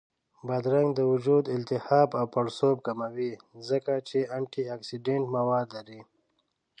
بادرنګ 0.47 0.89
د 0.95 1.01
وجود 1.11 1.43
التهاب 1.57 2.09
او 2.19 2.25
پړسوب 2.33 2.77
کموي، 2.87 3.31
ځکه 3.69 3.93
چې 4.09 4.19
انټياکسیدنټ 4.37 5.25
مواد 5.35 5.67
لري 5.77 6.01